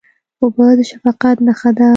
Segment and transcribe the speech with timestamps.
[0.41, 1.87] اوبه د شفقت نښه ده.